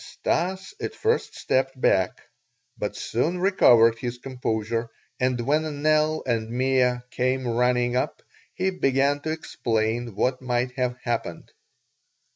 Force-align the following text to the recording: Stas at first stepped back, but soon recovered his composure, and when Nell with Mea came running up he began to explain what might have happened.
Stas 0.03 0.73
at 0.81 0.95
first 0.95 1.35
stepped 1.35 1.79
back, 1.79 2.21
but 2.75 2.95
soon 2.95 3.37
recovered 3.37 3.99
his 3.99 4.17
composure, 4.17 4.89
and 5.19 5.39
when 5.41 5.83
Nell 5.83 6.23
with 6.25 6.49
Mea 6.49 7.01
came 7.11 7.47
running 7.47 7.95
up 7.95 8.23
he 8.55 8.71
began 8.71 9.19
to 9.21 9.29
explain 9.31 10.15
what 10.15 10.41
might 10.41 10.71
have 10.71 10.97
happened. 11.03 11.51